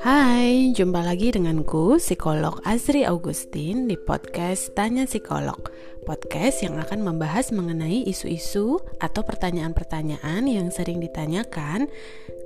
Hai, 0.00 0.72
jumpa 0.72 1.04
lagi 1.04 1.36
denganku, 1.36 2.00
psikolog 2.00 2.64
Azri 2.64 3.04
Augustin 3.04 3.84
di 3.84 4.00
podcast 4.00 4.72
Tanya 4.72 5.04
Psikolog. 5.04 5.68
Podcast 6.08 6.64
yang 6.64 6.80
akan 6.80 7.04
membahas 7.04 7.52
mengenai 7.52 8.08
isu-isu 8.08 8.80
atau 8.96 9.20
pertanyaan-pertanyaan 9.20 10.48
yang 10.48 10.72
sering 10.72 11.04
ditanyakan 11.04 11.92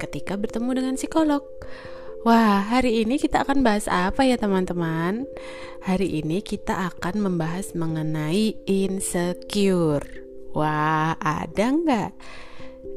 ketika 0.03 0.35
bertemu 0.35 0.83
dengan 0.83 0.95
psikolog. 0.99 1.47
Wah, 2.27 2.67
hari 2.67 3.07
ini 3.07 3.23
kita 3.23 3.47
akan 3.47 3.63
bahas 3.63 3.87
apa 3.87 4.27
ya 4.27 4.35
teman-teman? 4.35 5.23
Hari 5.87 6.19
ini 6.19 6.43
kita 6.43 6.91
akan 6.91 7.23
membahas 7.23 7.79
mengenai 7.79 8.59
insecure. 8.67 10.03
Wah, 10.51 11.15
ada 11.23 11.67
nggak 11.71 12.11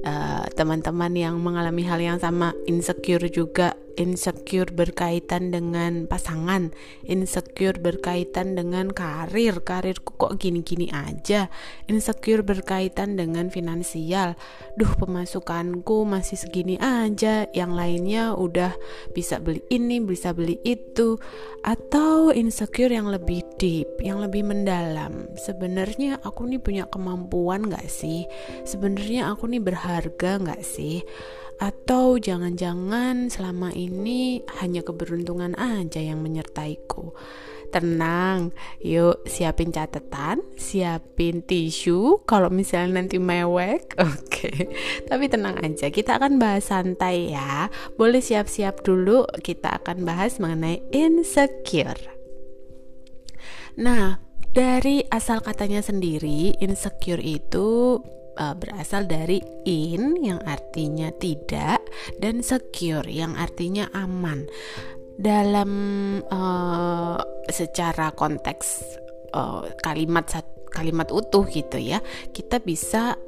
uh, 0.06 0.44
teman-teman 0.54 1.14
yang 1.14 1.36
mengalami 1.41 1.84
hal 1.86 2.00
yang 2.02 2.18
sama 2.18 2.54
insecure 2.66 3.28
juga 3.30 3.78
insecure 3.98 4.72
berkaitan 4.72 5.52
dengan 5.52 6.05
pasangan, 6.08 6.72
insecure 7.04 7.80
berkaitan 7.80 8.55
dengan 8.55 8.91
karir, 8.91 9.64
karirku 9.64 10.16
kok 10.16 10.40
gini-gini 10.40 10.91
aja, 10.91 11.52
insecure 11.88 12.44
berkaitan 12.45 13.20
dengan 13.20 13.52
finansial, 13.52 14.40
duh 14.80 14.91
pemasukanku 14.95 16.04
masih 16.08 16.40
segini 16.40 16.76
aja, 16.80 17.48
yang 17.52 17.76
lainnya 17.76 18.36
udah 18.36 18.76
bisa 19.12 19.41
beli 19.41 19.64
ini, 19.73 20.00
bisa 20.00 20.31
beli 20.31 20.59
itu, 20.64 21.20
atau 21.66 22.30
insecure 22.31 22.94
yang 22.94 23.09
lebih 23.12 23.44
deep, 23.59 23.88
yang 24.02 24.22
lebih 24.22 24.45
mendalam. 24.45 25.30
Sebenarnya 25.36 26.22
aku 26.23 26.48
nih 26.48 26.62
punya 26.62 26.86
kemampuan 26.88 27.67
gak 27.70 27.88
sih? 27.89 28.26
Sebenarnya 28.66 29.34
aku 29.34 29.50
nih 29.50 29.62
berharga 29.62 30.42
gak 30.42 30.64
sih? 30.64 31.03
Atau 31.62 32.18
jangan-jangan 32.18 33.30
selama 33.30 33.70
ini 33.70 34.42
hanya 34.66 34.81
keberuntungan 34.81 35.54
aja 35.62 36.02
yang 36.02 36.26
menyertaiku. 36.26 37.14
Tenang, 37.70 38.50
yuk 38.81 39.23
siapin 39.30 39.70
catatan, 39.70 40.42
siapin 40.58 41.45
tisu 41.45 42.26
kalau 42.26 42.50
misalnya 42.50 43.00
nanti 43.00 43.22
mewek. 43.22 43.94
Oke. 44.02 44.26
Okay. 44.26 44.59
Tapi 45.06 45.30
tenang 45.30 45.62
aja, 45.62 45.94
kita 45.94 46.18
akan 46.18 46.42
bahas 46.42 46.66
santai 46.66 47.30
ya. 47.30 47.70
Boleh 47.94 48.25
siap-siap 48.25 48.81
dulu, 48.81 49.30
kita 49.46 49.78
akan 49.86 50.02
bahas 50.02 50.42
mengenai 50.42 50.81
insecure. 50.90 52.02
Nah, 53.78 54.20
dari 54.52 55.06
asal 55.08 55.40
katanya 55.40 55.80
sendiri, 55.80 56.58
insecure 56.59 57.23
itu 57.23 58.02
uh, 58.38 58.56
berasal 58.56 59.08
dari 59.08 59.42
in 59.68 60.20
yang 60.22 60.40
artinya 60.44 61.10
tidak 61.18 61.84
dan 62.20 62.46
secure 62.46 63.06
yang 63.08 63.36
artinya 63.36 63.90
aman. 63.96 64.48
Dalam 65.22 65.72
uh, 66.32 67.20
secara 67.52 68.16
konteks 68.16 68.84
uh, 69.36 69.68
kalimat 69.84 70.26
kalimat 70.72 71.12
utuh 71.12 71.44
gitu 71.52 71.78
ya, 71.78 72.00
kita 72.32 72.64
bisa 72.64 73.20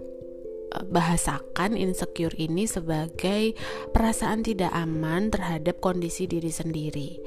bahasakan 0.90 1.78
insecure 1.78 2.34
ini 2.34 2.66
sebagai 2.66 3.54
perasaan 3.94 4.42
tidak 4.42 4.74
aman 4.74 5.30
terhadap 5.30 5.78
kondisi 5.78 6.26
diri 6.26 6.50
sendiri. 6.50 7.22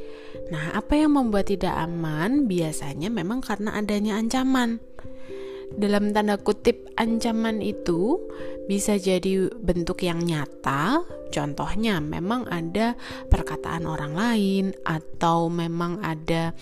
Nah, 0.50 0.74
apa 0.74 0.98
yang 0.98 1.14
membuat 1.14 1.46
tidak 1.46 1.78
aman 1.78 2.50
biasanya 2.50 3.06
memang 3.06 3.38
karena 3.38 3.78
adanya 3.78 4.18
ancaman 4.18 4.82
dalam 5.74 6.14
tanda 6.14 6.38
kutip 6.38 6.86
ancaman 6.94 7.58
itu 7.58 8.22
bisa 8.70 8.94
jadi 8.94 9.50
bentuk 9.58 10.06
yang 10.06 10.22
nyata. 10.22 11.02
Contohnya 11.34 11.98
memang 11.98 12.46
ada 12.46 12.94
perkataan 13.26 13.84
orang 13.84 14.14
lain 14.14 14.64
atau 14.86 15.50
memang 15.50 15.98
ada 16.06 16.54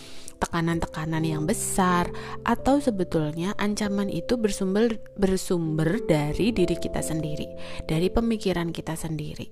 tekanan-tekanan 0.45 1.25
yang 1.25 1.45
besar 1.49 2.11
atau 2.45 2.77
sebetulnya 2.77 3.57
ancaman 3.57 4.13
itu 4.13 4.37
bersumber 4.37 5.01
bersumber 5.17 6.05
dari 6.05 6.53
diri 6.53 6.77
kita 6.77 7.01
sendiri 7.01 7.49
dari 7.89 8.13
pemikiran 8.13 8.69
kita 8.75 8.93
sendiri 8.93 9.49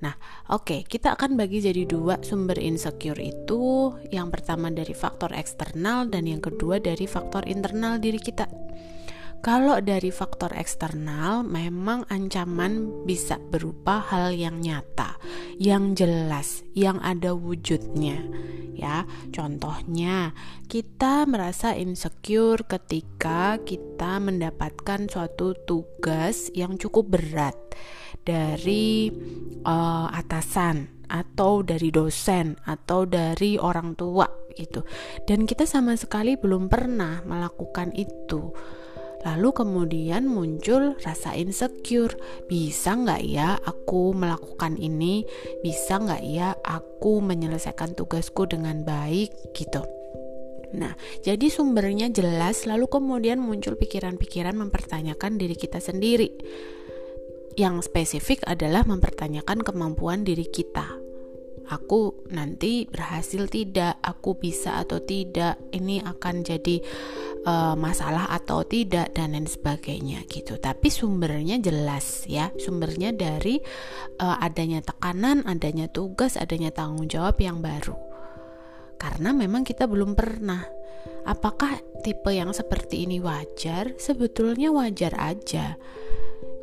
Nah, 0.00 0.16
oke, 0.48 0.64
okay, 0.64 0.80
kita 0.88 1.12
akan 1.12 1.36
bagi 1.36 1.60
jadi 1.60 1.84
dua 1.84 2.24
sumber 2.24 2.56
insecure 2.56 3.20
itu. 3.20 3.92
Yang 4.08 4.28
pertama 4.40 4.72
dari 4.72 4.96
faktor 4.96 5.36
eksternal 5.36 6.08
dan 6.08 6.24
yang 6.24 6.40
kedua 6.40 6.80
dari 6.80 7.04
faktor 7.04 7.44
internal 7.44 8.00
diri 8.00 8.16
kita. 8.16 8.48
Kalau 9.40 9.80
dari 9.80 10.12
faktor 10.12 10.52
eksternal, 10.52 11.40
memang 11.48 12.04
ancaman 12.12 13.08
bisa 13.08 13.40
berupa 13.40 14.04
hal 14.12 14.36
yang 14.36 14.60
nyata, 14.60 15.16
yang 15.56 15.96
jelas, 15.96 16.60
yang 16.76 17.00
ada 17.00 17.32
wujudnya. 17.32 18.20
Ya, 18.76 19.08
contohnya 19.32 20.36
kita 20.68 21.24
merasa 21.24 21.72
insecure 21.72 22.68
ketika 22.68 23.56
kita 23.64 24.20
mendapatkan 24.20 25.08
suatu 25.08 25.56
tugas 25.64 26.52
yang 26.52 26.76
cukup 26.76 27.16
berat 27.16 27.56
dari 28.20 29.08
uh, 29.64 30.08
atasan 30.20 31.00
atau 31.08 31.64
dari 31.64 31.88
dosen 31.88 32.60
atau 32.68 33.08
dari 33.08 33.56
orang 33.56 33.96
tua 33.96 34.28
gitu. 34.52 34.84
Dan 35.24 35.48
kita 35.48 35.64
sama 35.64 35.96
sekali 35.96 36.36
belum 36.36 36.68
pernah 36.68 37.24
melakukan 37.24 37.96
itu 37.96 38.52
Lalu 39.20 39.52
kemudian 39.52 40.24
muncul 40.24 40.96
rasa 41.04 41.36
insecure. 41.36 42.16
Bisa 42.48 42.96
nggak 42.96 43.22
ya 43.24 43.60
aku 43.60 44.16
melakukan 44.16 44.80
ini? 44.80 45.28
Bisa 45.60 46.00
nggak 46.00 46.22
ya 46.24 46.56
aku 46.64 47.20
menyelesaikan 47.20 47.92
tugasku 47.92 48.48
dengan 48.48 48.80
baik 48.80 49.32
gitu. 49.52 49.84
Nah, 50.70 50.94
jadi 51.26 51.50
sumbernya 51.50 52.06
jelas, 52.14 52.62
lalu 52.62 52.86
kemudian 52.86 53.42
muncul 53.42 53.74
pikiran-pikiran 53.74 54.54
mempertanyakan 54.54 55.34
diri 55.34 55.58
kita 55.58 55.82
sendiri. 55.82 56.30
Yang 57.58 57.90
spesifik 57.90 58.46
adalah 58.46 58.86
mempertanyakan 58.86 59.66
kemampuan 59.66 60.22
diri 60.22 60.46
kita. 60.46 60.86
Aku 61.70 62.26
nanti 62.34 62.86
berhasil 62.86 63.46
tidak, 63.46 63.98
aku 64.02 64.34
bisa 64.38 64.82
atau 64.82 65.02
tidak, 65.02 65.58
ini 65.70 66.02
akan 66.02 66.42
jadi 66.42 66.82
uh, 67.44 67.76
masalah 67.76 68.28
atau 68.32 68.64
tidak 68.64 69.12
dan 69.16 69.32
lain 69.32 69.48
sebagainya 69.48 70.24
gitu. 70.28 70.56
Tapi 70.60 70.88
sumbernya 70.92 71.56
jelas 71.60 72.24
ya, 72.28 72.52
sumbernya 72.60 73.14
dari 73.14 73.60
uh, 74.20 74.36
adanya 74.40 74.84
tekanan, 74.84 75.44
adanya 75.48 75.86
tugas, 75.88 76.36
adanya 76.36 76.72
tanggung 76.74 77.08
jawab 77.08 77.38
yang 77.40 77.60
baru. 77.64 77.96
Karena 79.00 79.32
memang 79.32 79.64
kita 79.64 79.88
belum 79.88 80.12
pernah. 80.12 80.60
Apakah 81.24 81.80
tipe 82.04 82.32
yang 82.32 82.52
seperti 82.52 83.08
ini 83.08 83.20
wajar? 83.20 83.96
Sebetulnya 83.96 84.68
wajar 84.72 85.16
aja 85.16 85.80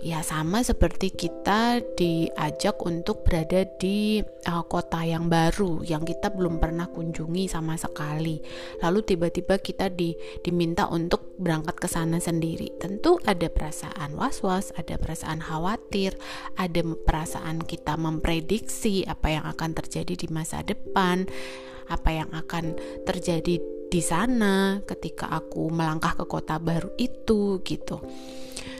ya 0.02 0.22
sama 0.22 0.62
seperti 0.62 1.10
kita 1.10 1.82
diajak 1.98 2.78
untuk 2.86 3.26
berada 3.26 3.66
di 3.82 4.22
uh, 4.22 4.64
kota 4.66 5.02
yang 5.02 5.26
baru 5.28 5.82
yang 5.82 6.06
kita 6.06 6.30
belum 6.30 6.62
pernah 6.62 6.90
kunjungi 6.90 7.50
sama 7.50 7.76
sekali. 7.76 8.42
Lalu 8.82 9.00
tiba-tiba 9.04 9.58
kita 9.58 9.90
di, 9.90 10.14
diminta 10.46 10.86
untuk 10.90 11.34
berangkat 11.42 11.78
ke 11.82 11.88
sana 11.90 12.22
sendiri. 12.22 12.74
Tentu 12.78 13.18
ada 13.26 13.50
perasaan 13.50 14.14
was-was 14.14 14.70
ada 14.78 14.98
perasaan 14.98 15.42
khawatir 15.42 16.14
ada 16.58 16.82
perasaan 16.82 17.62
kita 17.66 17.98
memprediksi 17.98 19.04
apa 19.06 19.34
yang 19.34 19.46
akan 19.46 19.72
terjadi 19.78 20.14
di 20.14 20.28
masa 20.30 20.62
depan 20.62 21.26
apa 21.88 22.10
yang 22.12 22.30
akan 22.36 22.76
terjadi 23.08 23.64
di 23.88 24.02
sana 24.04 24.84
ketika 24.84 25.32
aku 25.32 25.72
melangkah 25.72 26.12
ke 26.20 26.26
kota 26.28 26.60
baru 26.60 26.92
itu 27.00 27.64
gitu 27.64 28.04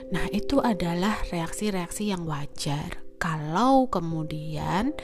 Nah, 0.08 0.24
itu 0.32 0.60
adalah 0.60 1.20
reaksi-reaksi 1.28 2.08
yang 2.08 2.24
wajar. 2.24 3.04
Kalau 3.18 3.90
kemudian 3.90 4.94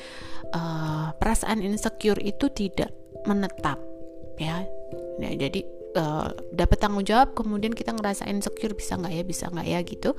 uh, 0.54 1.10
perasaan 1.18 1.60
insecure 1.60 2.22
itu 2.22 2.46
tidak 2.54 2.94
menetap, 3.26 3.82
ya, 4.38 4.62
ya 5.18 5.30
jadi 5.34 5.66
uh, 5.98 6.30
dapat 6.54 6.78
tanggung 6.78 7.02
jawab, 7.02 7.34
kemudian 7.34 7.74
kita 7.74 7.90
ngerasa 7.90 8.30
insecure 8.30 8.78
bisa 8.78 8.94
nggak 8.94 9.12
ya, 9.18 9.22
bisa 9.26 9.44
nggak 9.50 9.66
ya 9.66 9.80
gitu, 9.82 10.14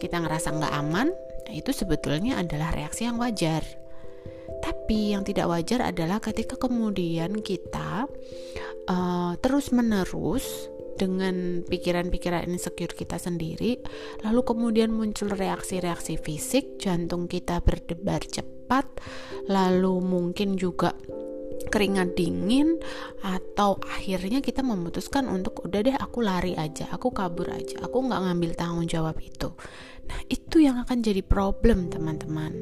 kita 0.00 0.24
ngerasa 0.24 0.56
nggak 0.56 0.72
aman, 0.72 1.12
nah, 1.44 1.52
itu 1.52 1.68
sebetulnya 1.76 2.40
adalah 2.40 2.72
reaksi 2.72 3.04
yang 3.04 3.20
wajar. 3.20 3.60
Tapi 4.64 5.12
yang 5.12 5.20
tidak 5.28 5.44
wajar 5.52 5.84
adalah 5.84 6.24
ketika 6.24 6.56
kemudian 6.56 7.44
kita 7.44 8.08
uh, 8.88 9.32
terus 9.44 9.68
menerus 9.68 10.72
dengan 10.94 11.66
pikiran-pikiran 11.66 12.46
insecure 12.48 12.94
kita 12.94 13.18
sendiri, 13.18 13.82
lalu 14.22 14.40
kemudian 14.42 14.94
muncul 14.94 15.30
reaksi-reaksi 15.32 16.18
fisik, 16.18 16.78
jantung 16.78 17.26
kita 17.26 17.60
berdebar 17.60 18.22
cepat, 18.24 18.86
lalu 19.50 20.00
mungkin 20.00 20.54
juga 20.58 20.94
keringat 21.64 22.18
dingin 22.18 22.76
atau 23.24 23.80
akhirnya 23.88 24.44
kita 24.44 24.60
memutuskan 24.60 25.26
untuk 25.30 25.64
udah 25.64 25.80
deh 25.80 25.96
aku 25.96 26.20
lari 26.20 26.52
aja 26.58 26.92
aku 26.92 27.08
kabur 27.14 27.48
aja 27.48 27.80
aku 27.80 28.04
nggak 28.04 28.20
ngambil 28.20 28.50
tanggung 28.52 28.86
jawab 28.90 29.16
itu. 29.22 29.48
Nah 30.04 30.20
itu 30.28 30.60
yang 30.60 30.84
akan 30.84 31.00
jadi 31.00 31.24
problem 31.24 31.88
teman-teman 31.88 32.52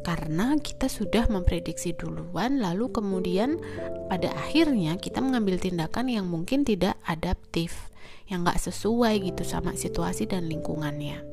karena 0.00 0.56
kita 0.60 0.88
sudah 0.88 1.28
memprediksi 1.28 1.92
duluan 1.92 2.60
lalu 2.60 2.88
kemudian 2.88 3.60
pada 4.08 4.32
akhirnya 4.32 4.96
kita 4.96 5.20
mengambil 5.20 5.60
tindakan 5.60 6.08
yang 6.08 6.26
mungkin 6.26 6.64
tidak 6.64 6.96
adaptif 7.04 7.92
yang 8.30 8.46
nggak 8.46 8.62
sesuai 8.62 9.20
gitu 9.26 9.42
sama 9.44 9.76
situasi 9.76 10.24
dan 10.30 10.46
lingkungannya 10.46 11.30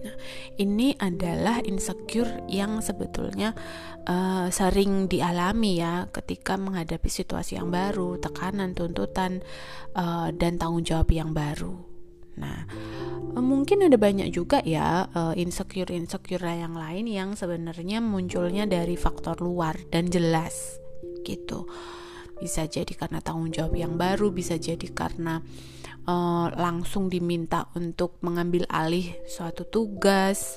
Nah, 0.00 0.16
ini 0.56 0.96
adalah 0.96 1.60
insecure 1.60 2.48
yang 2.48 2.80
sebetulnya 2.80 3.52
uh, 4.08 4.48
sering 4.48 5.12
dialami 5.12 5.76
ya 5.76 6.08
ketika 6.08 6.56
menghadapi 6.56 7.08
situasi 7.12 7.60
yang 7.60 7.68
baru, 7.68 8.16
tekanan, 8.16 8.72
tuntutan, 8.72 9.44
uh, 9.92 10.32
dan 10.32 10.56
tanggung 10.56 10.88
jawab 10.88 11.12
yang 11.12 11.36
baru. 11.36 11.76
Nah, 12.40 12.64
mungkin 13.40 13.86
ada 13.86 13.96
banyak 13.96 14.34
juga 14.34 14.60
ya 14.66 15.06
uh, 15.10 15.34
insecure-insecure 15.36 16.42
yang 16.42 16.74
lain 16.74 17.06
yang 17.06 17.38
sebenarnya 17.38 18.02
munculnya 18.02 18.66
dari 18.66 18.94
faktor 18.94 19.38
luar 19.38 19.78
dan 19.92 20.10
jelas 20.10 20.80
gitu. 21.22 21.68
Bisa 22.40 22.64
jadi 22.64 22.88
karena 22.96 23.20
tanggung 23.20 23.52
jawab 23.52 23.76
yang 23.76 24.00
baru, 24.00 24.32
bisa 24.32 24.56
jadi 24.56 24.88
karena 24.96 25.44
uh, 26.08 26.48
langsung 26.56 27.12
diminta 27.12 27.68
untuk 27.76 28.16
mengambil 28.24 28.64
alih 28.72 29.12
suatu 29.28 29.68
tugas. 29.68 30.56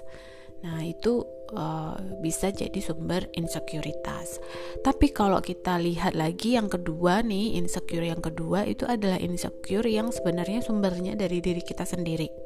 Nah, 0.64 0.80
itu 0.80 1.28
uh, 1.52 2.00
bisa 2.24 2.56
jadi 2.56 2.80
sumber 2.80 3.28
insekuritas. 3.36 4.40
Tapi 4.80 5.12
kalau 5.12 5.44
kita 5.44 5.76
lihat 5.76 6.16
lagi 6.16 6.56
yang 6.56 6.72
kedua 6.72 7.20
nih, 7.20 7.60
insecure 7.60 8.08
yang 8.08 8.24
kedua 8.24 8.64
itu 8.64 8.88
adalah 8.88 9.20
insecure 9.20 9.84
yang 9.84 10.08
sebenarnya 10.16 10.64
sumbernya 10.64 11.20
dari 11.20 11.44
diri 11.44 11.60
kita 11.60 11.84
sendiri. 11.84 12.43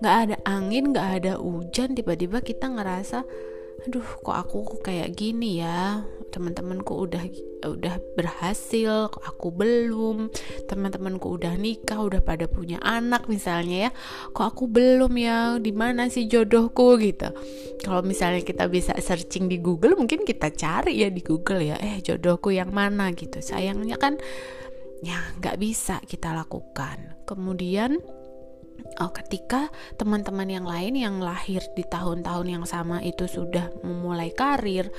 Gak 0.00 0.16
ada 0.28 0.36
angin, 0.48 0.96
gak 0.96 1.22
ada 1.22 1.32
hujan, 1.36 1.92
tiba-tiba 1.92 2.40
kita 2.40 2.72
ngerasa 2.72 3.24
aduh 3.80 4.04
kok 4.20 4.36
aku 4.36 4.84
kayak 4.84 5.16
gini 5.16 5.64
ya? 5.64 6.04
Teman-temanku 6.30 6.94
udah 7.08 7.24
udah 7.64 7.96
berhasil 8.14 9.08
kok 9.08 9.24
aku 9.24 9.50
belum. 9.50 10.28
Teman-temanku 10.68 11.40
udah 11.40 11.56
nikah 11.56 11.98
udah 11.98 12.20
pada 12.20 12.46
punya 12.46 12.76
anak 12.84 13.26
misalnya 13.26 13.88
ya. 13.88 13.90
Kok 14.30 14.46
aku 14.46 14.64
belum 14.68 15.16
ya? 15.16 15.56
Di 15.58 15.72
mana 15.72 16.06
sih 16.12 16.28
jodohku? 16.28 17.00
Gitu. 17.00 17.32
Kalau 17.82 18.04
misalnya 18.04 18.44
kita 18.44 18.68
bisa 18.68 18.94
searching 19.00 19.48
di 19.48 19.58
Google 19.58 19.96
mungkin 19.96 20.22
kita 20.28 20.52
cari 20.54 21.00
ya 21.00 21.08
di 21.08 21.24
Google 21.24 21.64
ya 21.64 21.76
eh 21.80 21.98
jodohku 22.04 22.52
yang 22.52 22.70
mana? 22.70 23.10
Gitu. 23.16 23.40
Sayangnya 23.42 23.96
kan 23.96 24.20
ya 25.00 25.18
nggak 25.40 25.56
bisa 25.56 25.98
kita 26.04 26.36
lakukan. 26.36 27.16
Kemudian 27.24 27.98
oh, 29.00 29.12
ketika 29.12 29.68
teman-teman 29.96 30.48
yang 30.48 30.66
lain 30.66 30.94
yang 30.96 31.16
lahir 31.22 31.62
di 31.72 31.84
tahun-tahun 31.86 32.46
yang 32.46 32.64
sama 32.68 33.00
itu 33.00 33.26
sudah 33.26 33.70
memulai 33.84 34.32
karir, 34.32 34.90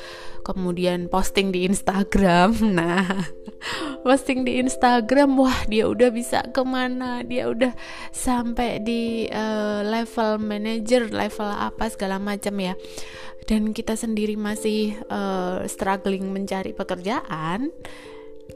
kemudian 0.45 1.07
posting 1.11 1.53
di 1.53 1.65
Instagram, 1.67 2.55
nah 2.77 3.05
posting 4.05 4.43
di 4.43 4.61
Instagram, 4.61 5.37
wah 5.37 5.65
dia 5.69 5.85
udah 5.85 6.09
bisa 6.09 6.41
ke 6.49 6.61
mana, 6.65 7.21
dia 7.21 7.49
udah 7.49 7.73
sampai 8.09 8.81
di 8.81 9.27
uh, 9.29 9.85
level 9.85 10.41
manager, 10.41 11.09
level 11.11 11.49
apa 11.49 11.89
segala 11.89 12.17
macam 12.17 12.57
ya, 12.57 12.73
dan 13.45 13.73
kita 13.73 13.97
sendiri 13.97 14.37
masih 14.37 14.97
uh, 15.09 15.65
struggling 15.65 16.29
mencari 16.29 16.73
pekerjaan. 16.73 17.69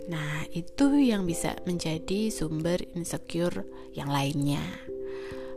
Nah, 0.05 0.45
itu 0.53 0.91
yang 0.99 1.25
bisa 1.25 1.55
menjadi 1.65 2.29
sumber 2.29 2.83
insecure 2.93 3.65
yang 3.95 4.11
lainnya. 4.11 4.61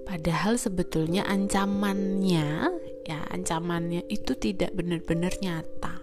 Padahal 0.09 0.57
sebetulnya 0.57 1.29
ancamannya, 1.29 2.73
ya 3.05 3.21
ancamannya 3.29 4.09
itu 4.09 4.33
tidak 4.41 4.73
benar-benar 4.73 5.37
nyata. 5.45 6.01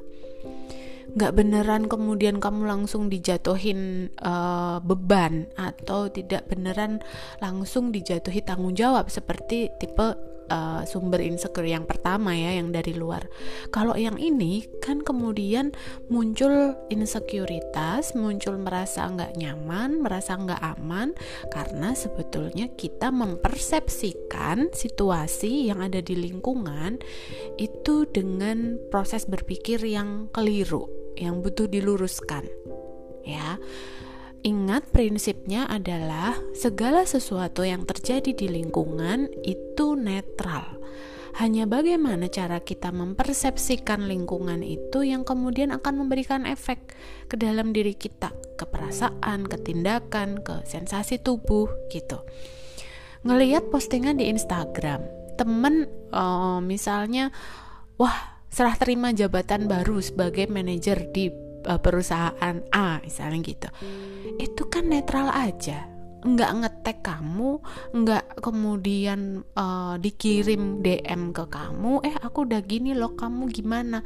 Gak 1.16 1.34
beneran 1.34 1.90
kemudian 1.90 2.38
kamu 2.38 2.70
langsung 2.70 3.10
dijatuhin 3.10 4.14
uh, 4.22 4.78
beban 4.86 5.50
atau 5.58 6.12
tidak 6.14 6.46
beneran 6.46 7.02
langsung 7.42 7.90
dijatuhi 7.90 8.46
tanggung 8.46 8.78
jawab 8.78 9.10
seperti 9.10 9.74
tipe 9.82 10.35
uh, 10.50 10.82
sumber 10.86 11.22
insecure 11.22 11.68
yang 11.68 11.86
pertama 11.86 12.34
ya 12.34 12.58
yang 12.58 12.70
dari 12.74 12.94
luar. 12.94 13.28
Kalau 13.70 13.94
yang 13.98 14.18
ini 14.20 14.66
kan 14.82 15.02
kemudian 15.02 15.74
muncul 16.10 16.76
insekuritas, 16.90 18.14
muncul 18.18 18.58
merasa 18.60 19.06
nggak 19.10 19.38
nyaman, 19.38 20.02
merasa 20.02 20.38
nggak 20.38 20.62
aman 20.78 21.14
karena 21.50 21.94
sebetulnya 21.94 22.70
kita 22.74 23.10
mempersepsikan 23.10 24.74
situasi 24.74 25.70
yang 25.70 25.82
ada 25.82 26.02
di 26.02 26.18
lingkungan 26.18 27.02
itu 27.58 28.06
dengan 28.10 28.78
proses 28.90 29.26
berpikir 29.26 29.82
yang 29.86 30.30
keliru, 30.32 30.88
yang 31.18 31.42
butuh 31.42 31.70
diluruskan. 31.70 32.46
Ya. 33.26 33.58
Ingat 34.46 34.94
prinsipnya 34.94 35.66
adalah 35.66 36.38
segala 36.54 37.02
sesuatu 37.10 37.66
yang 37.66 37.82
terjadi 37.90 38.30
di 38.30 38.46
lingkungan 38.46 39.26
itu 39.42 39.98
netral. 39.98 40.78
Hanya 41.42 41.66
bagaimana 41.66 42.30
cara 42.30 42.62
kita 42.62 42.94
mempersepsikan 42.94 44.06
lingkungan 44.06 44.62
itu 44.62 45.02
yang 45.02 45.26
kemudian 45.26 45.74
akan 45.74 46.06
memberikan 46.06 46.46
efek 46.46 46.94
ke 47.26 47.42
dalam 47.42 47.74
diri 47.74 47.98
kita, 47.98 48.38
ke 48.54 48.70
perasaan, 48.70 49.50
ke 49.50 49.58
tindakan, 49.66 50.46
ke 50.46 50.62
sensasi 50.70 51.18
tubuh 51.18 51.66
gitu. 51.90 52.22
Ngeliat 53.26 53.74
postingan 53.74 54.22
di 54.22 54.30
Instagram, 54.30 55.02
temen 55.42 55.90
uh, 56.14 56.62
misalnya, 56.62 57.34
wah 57.98 58.46
serah 58.54 58.78
terima 58.78 59.10
jabatan 59.10 59.66
baru 59.66 60.06
sebagai 60.06 60.46
manajer 60.48 61.10
di 61.10 61.34
perusahaan 61.82 62.58
A 62.72 63.02
misalnya 63.02 63.40
gitu. 63.42 63.70
Itu 64.38 64.70
kan 64.70 64.90
netral 64.90 65.34
aja. 65.34 65.90
Nggak 66.26 66.52
ngetek 66.58 66.98
kamu 67.06 67.62
nggak 67.94 68.42
kemudian 68.42 69.46
uh, 69.54 69.94
dikirim 70.02 70.82
DM 70.82 71.30
ke 71.30 71.46
kamu 71.46 72.02
eh 72.02 72.18
aku 72.18 72.50
udah 72.50 72.66
gini 72.66 72.98
loh 72.98 73.14
kamu 73.14 73.46
gimana? 73.54 74.02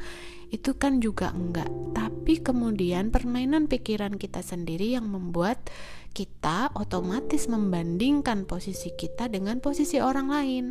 Itu 0.52 0.76
kan 0.76 1.00
juga 1.00 1.32
enggak 1.32 1.70
tapi 1.96 2.44
kemudian 2.44 3.08
permainan 3.08 3.66
pikiran 3.72 4.20
kita 4.20 4.44
sendiri 4.44 4.92
yang 4.92 5.08
membuat 5.08 5.72
kita 6.12 6.74
otomatis 6.76 7.46
membandingkan 7.46 8.44
posisi 8.44 8.92
kita 8.92 9.30
dengan 9.30 9.62
posisi 9.64 10.02
orang 10.02 10.28
lain. 10.28 10.64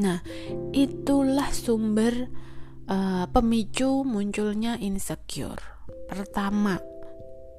Nah 0.00 0.18
itulah 0.74 1.54
sumber 1.54 2.26
uh, 2.88 3.24
pemicu 3.30 4.04
munculnya 4.04 4.76
insecure. 4.80 5.60
Pertama, 6.08 6.80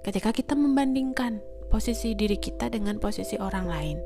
ketika 0.05 0.29
kita 0.33 0.53
membandingkan 0.53 1.41
posisi 1.69 2.13
diri 2.13 2.37
kita 2.37 2.69
dengan 2.69 3.01
posisi 3.01 3.37
orang 3.41 3.65
lain, 3.65 3.97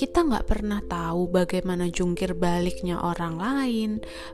kita 0.00 0.24
nggak 0.24 0.48
pernah 0.48 0.80
tahu 0.80 1.28
bagaimana 1.28 1.92
jungkir 1.92 2.32
baliknya 2.32 3.04
orang 3.04 3.36
lain, 3.36 3.90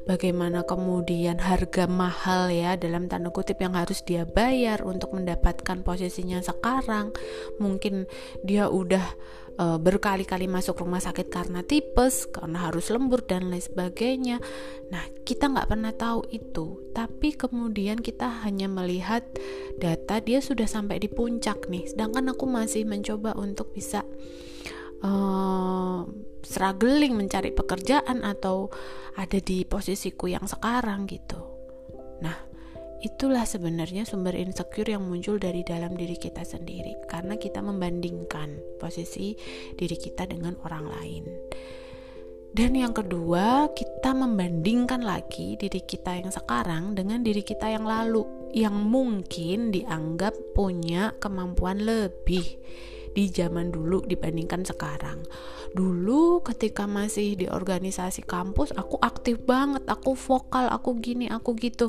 bagaimana 0.06 0.62
kemudian 0.62 1.42
harga 1.42 1.90
mahal 1.90 2.54
ya 2.54 2.78
dalam 2.78 3.10
tanda 3.10 3.34
kutip 3.34 3.58
yang 3.58 3.74
harus 3.74 4.06
dia 4.06 4.22
bayar 4.22 4.86
untuk 4.86 5.10
mendapatkan 5.18 5.82
posisinya 5.82 6.38
sekarang. 6.38 7.10
Mungkin 7.58 8.06
dia 8.46 8.70
udah 8.70 9.02
uh, 9.58 9.74
berkali-kali 9.82 10.46
masuk 10.46 10.86
rumah 10.86 11.02
sakit 11.02 11.34
karena 11.34 11.66
tipes, 11.66 12.30
karena 12.30 12.70
harus 12.70 12.86
lembur 12.86 13.26
dan 13.26 13.50
lain 13.50 13.58
sebagainya. 13.58 14.38
Nah, 14.94 15.02
kita 15.26 15.50
nggak 15.50 15.66
pernah 15.66 15.90
tahu 15.90 16.30
itu, 16.30 16.78
tapi 16.94 17.34
kemudian 17.34 17.98
kita 17.98 18.46
hanya 18.46 18.70
melihat 18.70 19.26
data 19.82 20.22
dia 20.22 20.38
sudah 20.38 20.70
sampai 20.70 21.02
di 21.02 21.10
puncak 21.10 21.66
nih, 21.66 21.90
sedangkan 21.90 22.30
aku 22.30 22.46
masih 22.46 22.86
mencoba 22.86 23.34
untuk 23.34 23.74
bisa 23.74 24.06
uh, 25.02 26.06
struggling 26.46 27.18
mencari 27.18 27.50
pekerjaan 27.50 28.22
atau 28.22 28.70
ada 29.18 29.38
di 29.42 29.66
posisiku 29.66 30.30
yang 30.30 30.46
sekarang 30.46 31.10
gitu. 31.10 31.40
Nah, 32.22 32.36
itulah 33.02 33.44
sebenarnya 33.44 34.06
sumber 34.06 34.38
insecure 34.38 34.94
yang 34.94 35.04
muncul 35.04 35.36
dari 35.36 35.66
dalam 35.66 35.98
diri 35.98 36.16
kita 36.16 36.46
sendiri 36.46 36.96
karena 37.10 37.34
kita 37.36 37.60
membandingkan 37.60 38.78
posisi 38.78 39.36
diri 39.74 39.96
kita 39.98 40.24
dengan 40.30 40.54
orang 40.64 40.84
lain. 40.86 41.24
Dan 42.56 42.72
yang 42.72 42.96
kedua, 42.96 43.68
kita 43.76 44.16
membandingkan 44.16 45.04
lagi 45.04 45.60
diri 45.60 45.84
kita 45.84 46.16
yang 46.16 46.32
sekarang 46.32 46.96
dengan 46.96 47.20
diri 47.20 47.44
kita 47.44 47.68
yang 47.68 47.84
lalu 47.84 48.24
yang 48.56 48.72
mungkin 48.72 49.68
dianggap 49.68 50.32
punya 50.56 51.12
kemampuan 51.20 51.84
lebih 51.84 52.56
di 53.16 53.32
zaman 53.32 53.72
dulu 53.72 54.04
dibandingkan 54.04 54.68
sekarang. 54.68 55.24
Dulu 55.72 56.44
ketika 56.44 56.84
masih 56.84 57.40
di 57.40 57.48
organisasi 57.48 58.28
kampus, 58.28 58.76
aku 58.76 59.00
aktif 59.00 59.40
banget, 59.40 59.88
aku 59.88 60.12
vokal, 60.12 60.68
aku 60.68 61.00
gini, 61.00 61.32
aku 61.32 61.56
gitu. 61.56 61.88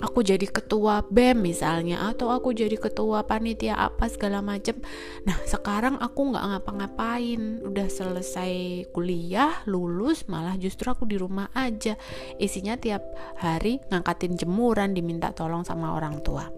Aku 0.00 0.24
jadi 0.24 0.48
ketua 0.48 1.04
BEM 1.04 1.44
misalnya 1.44 2.08
atau 2.08 2.32
aku 2.32 2.56
jadi 2.56 2.72
ketua 2.80 3.28
panitia 3.28 3.76
apa 3.76 4.08
segala 4.08 4.40
macem. 4.40 4.80
Nah 5.28 5.36
sekarang 5.44 6.00
aku 6.00 6.32
nggak 6.32 6.40
ngapa-ngapain. 6.56 7.60
Udah 7.60 7.84
selesai 7.92 8.88
kuliah 8.96 9.60
lulus 9.68 10.24
malah 10.24 10.56
justru 10.56 10.88
aku 10.88 11.04
di 11.04 11.20
rumah 11.20 11.52
aja. 11.52 12.00
Isinya 12.40 12.80
tiap 12.80 13.04
hari 13.44 13.84
ngangkatin 13.92 14.40
jemuran 14.40 14.96
diminta 14.96 15.36
tolong 15.36 15.68
sama 15.68 15.92
orang 15.92 16.24
tua. 16.24 16.48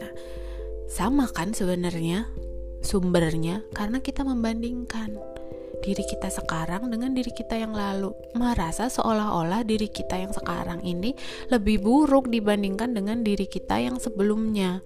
Nah 0.00 0.12
sama 0.88 1.28
kan 1.28 1.52
sebenarnya 1.52 2.24
sumbernya 2.84 3.64
karena 3.72 3.98
kita 3.98 4.22
membandingkan 4.22 5.16
diri 5.84 6.04
kita 6.08 6.32
sekarang 6.32 6.88
dengan 6.88 7.12
diri 7.12 7.28
kita 7.28 7.60
yang 7.60 7.76
lalu, 7.76 8.16
merasa 8.32 8.88
seolah-olah 8.88 9.68
diri 9.68 9.92
kita 9.92 10.16
yang 10.16 10.32
sekarang 10.32 10.80
ini 10.80 11.12
lebih 11.52 11.84
buruk 11.84 12.32
dibandingkan 12.32 12.96
dengan 12.96 13.20
diri 13.20 13.44
kita 13.44 13.76
yang 13.84 14.00
sebelumnya. 14.00 14.80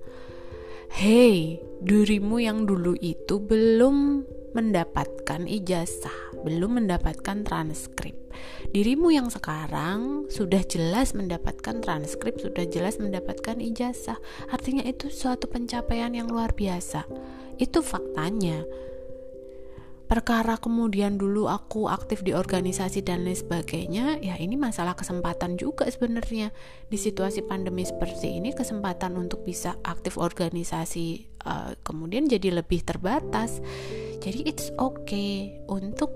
Hei, 0.91 1.63
dirimu 1.79 2.43
yang 2.43 2.67
dulu 2.67 2.99
itu 2.99 3.39
belum 3.39 4.27
mendapatkan 4.59 5.47
ijazah, 5.47 6.35
belum 6.43 6.83
mendapatkan 6.83 7.47
transkrip. 7.47 8.19
Dirimu 8.75 9.15
yang 9.15 9.31
sekarang 9.31 10.27
sudah 10.27 10.67
jelas 10.67 11.15
mendapatkan 11.15 11.79
transkrip, 11.79 12.43
sudah 12.43 12.67
jelas 12.67 12.99
mendapatkan 12.99 13.63
ijazah. 13.63 14.19
Artinya 14.51 14.83
itu 14.83 15.07
suatu 15.15 15.47
pencapaian 15.47 16.11
yang 16.11 16.27
luar 16.27 16.59
biasa. 16.59 17.07
Itu 17.63 17.87
faktanya 17.87 18.67
perkara 20.09 20.57
kemudian 20.57 21.21
dulu 21.21 21.53
aku 21.53 21.85
aktif 21.93 22.25
di 22.25 22.33
organisasi 22.33 23.05
dan 23.05 23.29
lain 23.29 23.37
sebagainya 23.37 24.17
ya 24.25 24.41
ini 24.41 24.57
masalah 24.57 24.97
kesempatan 24.97 25.61
juga 25.61 25.85
sebenarnya 25.85 26.49
di 26.89 26.97
situasi 26.97 27.45
pandemi 27.45 27.85
seperti 27.85 28.41
ini 28.41 28.57
kesempatan 28.57 29.21
untuk 29.21 29.45
bisa 29.45 29.77
aktif 29.85 30.17
organisasi 30.17 31.29
uh, 31.45 31.77
kemudian 31.85 32.25
jadi 32.25 32.57
lebih 32.57 32.89
terbatas 32.89 33.61
jadi 34.19 34.41
it's 34.47 34.75
okay 34.79 35.63
untuk 35.71 36.11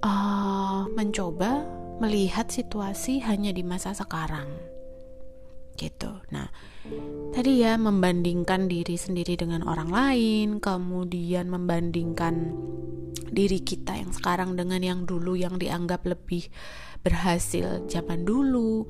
uh, 0.00 0.88
mencoba 0.92 1.64
melihat 2.00 2.50
situasi 2.50 3.22
hanya 3.22 3.54
di 3.54 3.62
masa 3.62 3.94
sekarang. 3.94 4.48
Gitu. 5.76 6.10
Nah 6.32 6.48
tadi 7.32 7.64
ya 7.64 7.78
membandingkan 7.78 8.68
diri 8.68 8.98
sendiri 8.98 9.38
dengan 9.38 9.64
orang 9.64 9.88
lain 9.88 10.48
kemudian 10.58 11.48
membandingkan 11.48 12.52
diri 13.32 13.64
kita 13.64 13.96
yang 13.96 14.12
sekarang 14.12 14.60
dengan 14.60 14.84
yang 14.84 15.00
dulu 15.08 15.32
yang 15.32 15.56
dianggap 15.56 16.04
lebih 16.04 16.52
berhasil 17.02 17.82
zaman 17.90 18.22
dulu 18.24 18.86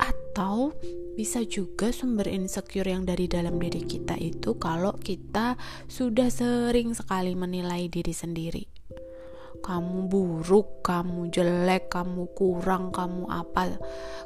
atau 0.00 0.72
bisa 1.12 1.44
juga 1.44 1.92
sumber 1.92 2.28
insecure 2.32 2.88
yang 2.88 3.04
dari 3.04 3.28
dalam 3.28 3.60
diri 3.60 3.84
kita 3.84 4.16
itu 4.16 4.56
kalau 4.56 4.96
kita 4.96 5.60
sudah 5.86 6.32
sering 6.32 6.96
sekali 6.96 7.36
menilai 7.36 7.92
diri 7.92 8.14
sendiri 8.16 8.64
kamu 9.62 10.10
buruk, 10.10 10.82
kamu 10.82 11.30
jelek, 11.30 11.86
kamu 11.94 12.34
kurang, 12.34 12.90
kamu 12.90 13.30
apa, 13.30 13.78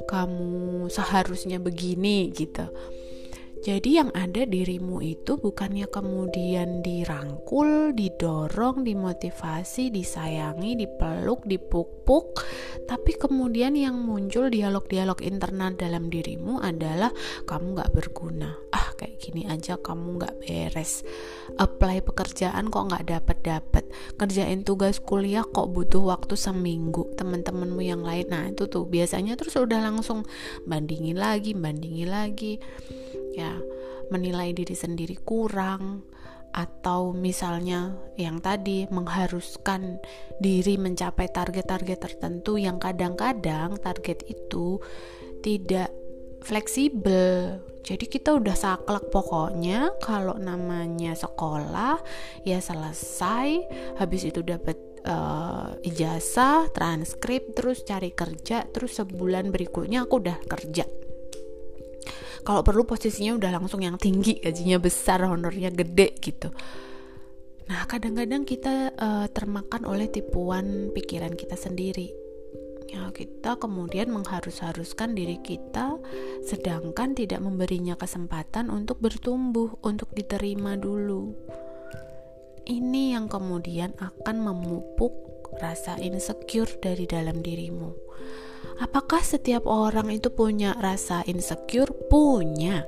kamu 0.09 0.89
seharusnya 0.89 1.61
begini 1.61 2.33
gitu. 2.33 2.65
Jadi 3.57 3.97
yang 3.97 4.13
ada 4.13 4.45
dirimu 4.45 5.01
itu 5.01 5.35
bukannya 5.41 5.89
kemudian 5.89 6.85
dirangkul, 6.85 7.91
didorong, 7.97 8.85
dimotivasi, 8.85 9.89
disayangi, 9.89 10.77
dipeluk, 10.77 11.41
dipuk-puk, 11.43 12.45
tapi 12.85 13.17
kemudian 13.17 13.73
yang 13.73 13.97
muncul 13.97 14.47
dialog-dialog 14.53 15.19
internal 15.25 15.73
dalam 15.73 16.07
dirimu 16.13 16.61
adalah 16.61 17.09
kamu 17.49 17.81
gak 17.81 17.91
berguna. 17.91 18.55
Ah 18.69 18.93
kayak 18.93 19.17
gini 19.19 19.49
aja 19.49 19.75
kamu 19.81 20.21
gak 20.21 20.37
beres. 20.37 21.01
Apply 21.57 22.05
pekerjaan 22.05 22.69
kok 22.69 22.93
gak 22.93 23.09
dapet-dapet. 23.09 23.89
Kerjain 24.21 24.61
tugas 24.63 25.01
kuliah 25.01 25.43
kok 25.43 25.73
butuh 25.73 26.05
waktu 26.05 26.37
seminggu. 26.37 27.09
Teman-temanmu 27.17 27.81
yang 27.81 28.05
lain, 28.05 28.29
nah 28.29 28.45
itu 28.47 28.69
tuh 28.69 28.85
biasanya 28.85 29.33
terus 29.33 29.57
udah 29.57 29.81
langsung 29.81 30.23
bandingin 30.63 31.17
lagi, 31.17 31.57
bandingin 31.57 32.13
lagi 32.13 32.61
ya 33.37 33.53
menilai 34.09 34.57
diri 34.57 34.73
sendiri 34.73 35.21
kurang 35.21 36.01
atau 36.57 37.13
misalnya 37.13 37.93
yang 38.17 38.41
tadi 38.41 38.89
mengharuskan 38.89 40.01
diri 40.41 40.81
mencapai 40.81 41.29
target-target 41.29 41.99
tertentu 42.01 42.57
yang 42.57 42.81
kadang-kadang 42.81 43.77
target 43.77 44.25
itu 44.25 44.81
tidak 45.45 45.93
fleksibel. 46.41 47.61
Jadi 47.85 48.09
kita 48.09 48.35
udah 48.35 48.57
saklek 48.57 49.13
pokoknya 49.13 49.95
kalau 50.03 50.35
namanya 50.35 51.13
sekolah 51.15 52.01
ya 52.43 52.59
selesai, 52.59 53.63
habis 53.95 54.27
itu 54.27 54.43
dapat 54.43 54.75
uh, 55.07 55.71
ijazah, 55.87 56.67
transkrip, 56.75 57.55
terus 57.55 57.87
cari 57.87 58.11
kerja, 58.11 58.67
terus 58.67 58.99
sebulan 58.99 59.55
berikutnya 59.55 60.03
aku 60.03 60.19
udah 60.19 60.41
kerja 60.43 61.06
kalau 62.47 62.63
perlu 62.63 62.87
posisinya 62.87 63.35
udah 63.35 63.59
langsung 63.59 63.83
yang 63.83 63.99
tinggi 63.99 64.39
gajinya 64.39 64.79
besar 64.79 65.19
honornya 65.27 65.67
gede 65.67 66.15
gitu. 66.23 66.47
Nah 67.67 67.83
kadang-kadang 67.83 68.47
kita 68.47 68.95
uh, 68.95 69.27
termakan 69.27 69.83
oleh 69.83 70.07
tipuan 70.07 70.95
pikiran 70.95 71.35
kita 71.35 71.59
sendiri. 71.59 72.07
Ya 72.87 73.11
kita 73.11 73.59
kemudian 73.59 74.15
mengharus-haruskan 74.15 75.11
diri 75.11 75.43
kita 75.43 75.99
sedangkan 76.47 77.19
tidak 77.19 77.43
memberinya 77.43 77.99
kesempatan 77.99 78.71
untuk 78.71 79.03
bertumbuh 79.03 79.75
untuk 79.83 80.07
diterima 80.15 80.79
dulu. 80.79 81.35
Ini 82.63 83.19
yang 83.19 83.27
kemudian 83.27 83.91
akan 83.99 84.39
memupuk 84.39 85.11
rasa 85.59 85.99
insecure 85.99 86.79
dari 86.79 87.03
dalam 87.03 87.43
dirimu 87.43 87.91
Apakah 88.77 89.25
setiap 89.25 89.65
orang 89.65 90.13
itu 90.13 90.29
punya 90.29 90.77
rasa 90.77 91.25
insecure? 91.25 91.89
Punya. 92.13 92.85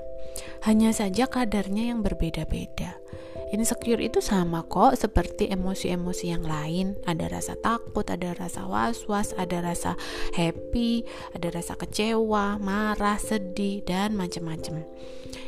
Hanya 0.62 0.94
saja 0.94 1.26
kadarnya 1.26 1.90
yang 1.90 2.06
berbeda-beda. 2.06 3.00
Insecure 3.50 3.98
itu 3.98 4.22
sama 4.22 4.62
kok 4.70 4.94
seperti 4.94 5.50
emosi-emosi 5.50 6.26
yang 6.30 6.46
lain. 6.46 6.94
Ada 7.10 7.34
rasa 7.34 7.58
takut, 7.58 8.06
ada 8.06 8.38
rasa 8.38 8.70
was-was, 8.70 9.34
ada 9.34 9.66
rasa 9.66 9.98
happy, 10.38 11.02
ada 11.34 11.50
rasa 11.50 11.74
kecewa, 11.74 12.62
marah, 12.62 13.18
sedih, 13.18 13.82
dan 13.82 14.14
macam-macam. 14.14 14.86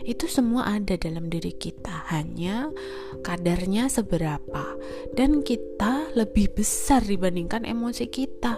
Itu 0.02 0.26
semua 0.26 0.82
ada 0.82 0.98
dalam 0.98 1.30
diri 1.30 1.54
kita, 1.54 2.10
hanya 2.10 2.74
kadarnya 3.22 3.86
seberapa. 3.86 4.66
Dan 5.14 5.46
kita 5.46 6.18
lebih 6.18 6.58
besar 6.58 7.06
dibandingkan 7.06 7.70
emosi 7.70 8.10
kita 8.10 8.58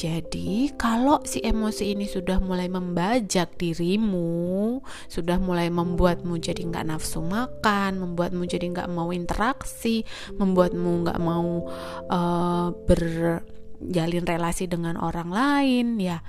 jadi, 0.00 0.72
kalau 0.80 1.20
si 1.28 1.44
emosi 1.44 1.92
ini 1.92 2.08
sudah 2.08 2.40
mulai 2.40 2.72
membajak 2.72 3.60
dirimu, 3.60 4.80
sudah 5.12 5.36
mulai 5.36 5.68
membuatmu 5.68 6.40
jadi 6.40 6.64
nggak 6.64 6.88
nafsu 6.88 7.20
makan, 7.20 8.00
membuatmu 8.00 8.48
jadi 8.48 8.64
nggak 8.72 8.88
mau 8.88 9.12
interaksi, 9.12 10.08
membuatmu 10.40 11.04
nggak 11.04 11.20
mau 11.20 11.68
uh, 12.08 12.72
berjalin 12.88 14.24
relasi 14.24 14.64
dengan 14.72 14.96
orang 14.96 15.28
lain, 15.28 16.00
ya 16.00 16.24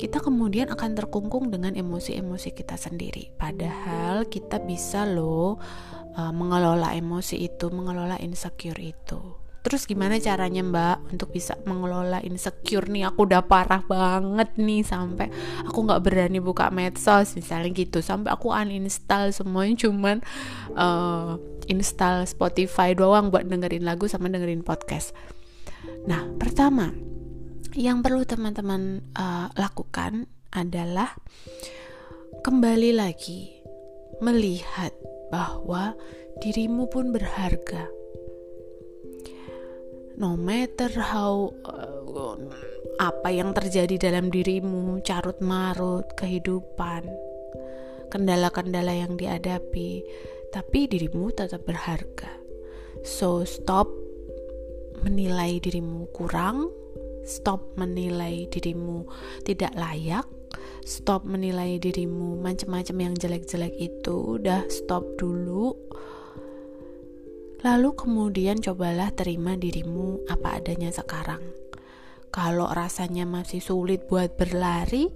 kita 0.00 0.24
kemudian 0.24 0.72
akan 0.72 0.96
terkungkung 0.96 1.52
dengan 1.52 1.76
emosi-emosi 1.76 2.56
kita 2.56 2.80
sendiri. 2.80 3.28
Padahal 3.36 4.24
kita 4.24 4.64
bisa 4.64 5.04
loh 5.04 5.60
uh, 6.16 6.32
mengelola 6.32 6.96
emosi 6.96 7.44
itu, 7.44 7.68
mengelola 7.68 8.16
insecure 8.24 8.80
itu. 8.80 9.43
Terus 9.64 9.88
gimana 9.88 10.20
caranya 10.20 10.60
mbak 10.60 11.16
untuk 11.16 11.32
bisa 11.32 11.56
mengelola 11.64 12.20
insecure 12.20 12.84
nih? 12.84 13.08
Aku 13.08 13.24
udah 13.24 13.48
parah 13.48 13.80
banget 13.80 14.52
nih 14.60 14.84
sampai 14.84 15.32
aku 15.64 15.88
nggak 15.88 16.04
berani 16.04 16.36
buka 16.36 16.68
medsos 16.68 17.32
misalnya 17.32 17.72
gitu. 17.72 18.04
Sampai 18.04 18.36
aku 18.36 18.52
uninstall 18.52 19.32
semuanya 19.32 19.88
cuman 19.88 20.20
uh, 20.76 21.40
install 21.72 22.28
Spotify 22.28 22.92
doang 22.92 23.32
buat 23.32 23.48
dengerin 23.48 23.88
lagu 23.88 24.04
sama 24.04 24.28
dengerin 24.28 24.60
podcast. 24.60 25.16
Nah 26.04 26.28
pertama 26.36 26.92
yang 27.72 28.04
perlu 28.04 28.28
teman-teman 28.28 29.00
uh, 29.16 29.48
lakukan 29.56 30.28
adalah 30.52 31.16
kembali 32.44 33.00
lagi 33.00 33.64
melihat 34.20 34.92
bahwa 35.32 35.96
dirimu 36.44 36.86
pun 36.92 37.10
berharga 37.16 37.88
no 40.14 40.38
matter 40.38 40.90
how 40.94 41.50
uh, 41.66 42.38
apa 43.02 43.28
yang 43.34 43.50
terjadi 43.50 44.10
dalam 44.10 44.30
dirimu, 44.30 45.02
carut 45.02 45.38
marut 45.42 46.06
kehidupan, 46.14 47.10
kendala-kendala 48.10 48.94
yang 48.94 49.18
dihadapi, 49.18 50.06
tapi 50.54 50.86
dirimu 50.86 51.34
tetap 51.34 51.66
berharga. 51.66 52.30
So 53.02 53.42
stop 53.42 53.90
menilai 55.02 55.58
dirimu 55.58 56.06
kurang, 56.14 56.70
stop 57.26 57.74
menilai 57.74 58.46
dirimu 58.46 59.10
tidak 59.42 59.74
layak, 59.74 60.24
stop 60.86 61.26
menilai 61.26 61.82
dirimu 61.82 62.38
macam-macam 62.38 62.96
yang 63.10 63.14
jelek-jelek 63.18 63.74
itu 63.74 64.38
udah 64.38 64.62
stop 64.70 65.02
dulu 65.18 65.74
lalu 67.64 67.96
kemudian 67.96 68.60
cobalah 68.60 69.08
terima 69.16 69.56
dirimu 69.56 70.28
apa 70.28 70.60
adanya 70.60 70.92
sekarang. 70.92 71.40
Kalau 72.28 72.68
rasanya 72.68 73.24
masih 73.24 73.64
sulit 73.64 74.04
buat 74.04 74.36
berlari 74.36 75.08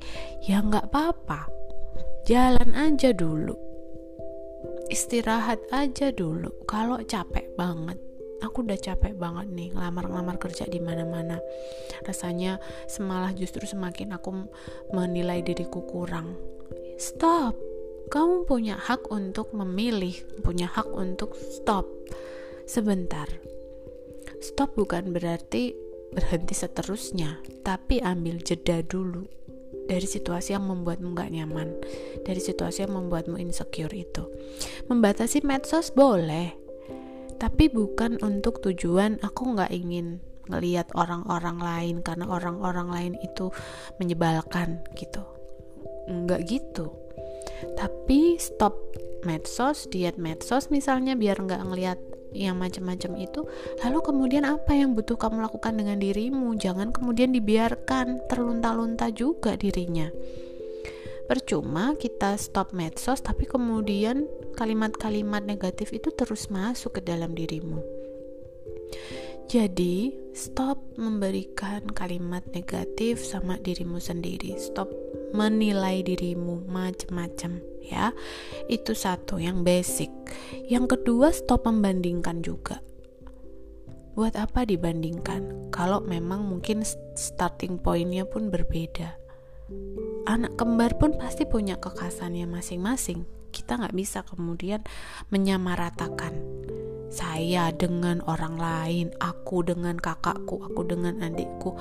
ya 0.49 0.65
nggak 0.65 0.89
apa-apa. 0.89 1.53
Jalan 2.25 2.73
aja 2.73 3.13
dulu. 3.13 3.53
Istirahat 4.89 5.61
aja 5.69 6.09
dulu. 6.09 6.49
Kalau 6.65 6.97
capek 7.05 7.53
banget. 7.53 8.01
Aku 8.39 8.63
udah 8.63 8.79
capek 8.79 9.19
banget 9.19 9.51
nih 9.51 9.69
ngelamar-ngelamar 9.75 10.39
kerja 10.41 10.65
di 10.65 10.79
mana-mana. 10.81 11.43
Rasanya 12.07 12.63
semalah 12.89 13.35
justru 13.35 13.67
semakin 13.67 14.17
aku 14.17 14.49
menilai 14.95 15.45
diriku 15.45 15.85
kurang. 15.85 16.39
Stop. 16.97 17.59
Kamu 18.09 18.49
punya 18.49 18.79
hak 18.79 19.13
untuk 19.13 19.53
memilih 19.53 20.17
punya 20.41 20.65
hak 20.65 20.89
untuk 20.97 21.37
stop 21.37 21.85
sebentar. 22.69 23.27
Stop 24.45 24.77
bukan 24.77 25.17
berarti 25.17 25.73
berhenti 26.13 26.53
seterusnya 26.53 27.41
tapi 27.65 28.05
ambil 28.05 28.41
jeda 28.45 28.85
dulu 28.85 29.25
dari 29.89 30.05
situasi 30.05 30.53
yang 30.53 30.69
membuatmu 30.69 31.17
gak 31.17 31.33
nyaman 31.33 31.73
dari 32.29 32.41
situasi 32.41 32.85
yang 32.85 32.93
membuatmu 32.93 33.41
insecure 33.41 33.93
itu. 33.97 34.29
Membatasi 34.93 35.41
medsos 35.49 35.91
boleh 35.97 36.53
tapi 37.41 37.73
bukan 37.73 38.21
untuk 38.21 38.61
tujuan 38.67 39.23
aku 39.23 39.55
nggak 39.55 39.71
ingin 39.71 40.19
ngelihat 40.51 40.91
orang-orang 40.99 41.63
lain 41.63 41.97
karena 42.03 42.27
orang-orang 42.27 42.89
lain 42.91 43.15
itu 43.23 43.55
menyebalkan 44.03 44.83
gitu. 44.99 45.23
Nggak 46.11 46.41
gitu. 46.51 46.93
Tapi 47.79 48.37
stop 48.43 48.75
medsos 49.23 49.87
diet 49.91 50.19
medsos 50.19 50.71
misalnya 50.71 51.15
biar 51.15 51.39
nggak 51.39 51.63
ngelihat 51.63 51.99
yang 52.33 52.61
macam-macam 52.61 53.13
itu 53.21 53.45
lalu 53.85 53.99
kemudian 54.05 54.45
apa 54.45 54.77
yang 54.77 54.93
butuh 54.93 55.17
kamu 55.17 55.45
lakukan 55.45 55.75
dengan 55.77 55.97
dirimu 55.97 56.57
jangan 56.61 56.93
kemudian 56.93 57.33
dibiarkan 57.33 58.29
terlunta-lunta 58.29 59.09
juga 59.13 59.57
dirinya 59.57 60.13
percuma 61.29 61.93
kita 61.93 62.41
stop 62.41 62.73
medsos 62.73 63.21
tapi 63.21 63.45
kemudian 63.45 64.25
kalimat-kalimat 64.57 65.45
negatif 65.45 65.95
itu 65.95 66.11
terus 66.11 66.51
masuk 66.51 66.99
ke 66.99 67.01
dalam 67.07 67.37
dirimu. 67.37 67.79
Jadi, 69.49 70.13
stop 70.37 70.81
memberikan 71.01 71.89
kalimat 71.95 72.45
negatif 72.53 73.25
sama 73.25 73.57
dirimu 73.57 73.97
sendiri. 73.97 74.59
Stop 74.61 74.93
menilai 75.35 76.05
dirimu 76.05 76.69
macam-macam 76.69 77.61
ya. 77.85 78.13
Itu 78.69 78.93
satu 78.93 79.41
yang 79.41 79.65
basic. 79.65 80.11
Yang 80.69 80.99
kedua, 80.99 81.33
stop 81.33 81.65
membandingkan 81.67 82.45
juga. 82.45 82.81
Buat 84.19 84.35
apa 84.35 84.67
dibandingkan? 84.67 85.71
Kalau 85.71 86.03
memang 86.03 86.43
mungkin 86.43 86.83
starting 87.15 87.79
pointnya 87.79 88.27
pun 88.27 88.51
berbeda. 88.51 89.15
Anak 90.27 90.59
kembar 90.59 90.97
pun 90.99 91.15
pasti 91.15 91.47
punya 91.47 91.79
kekhasannya 91.79 92.49
masing-masing 92.49 93.39
kita 93.49 93.81
nggak 93.81 93.97
bisa 93.97 94.21
kemudian 94.23 94.85
menyamaratakan 95.33 96.37
saya 97.09 97.73
dengan 97.73 98.21
orang 98.29 98.61
lain, 98.61 99.07
aku 99.17 99.65
dengan 99.65 99.97
kakakku, 99.97 100.61
aku 100.61 100.85
dengan 100.85 101.25
adikku, 101.25 101.73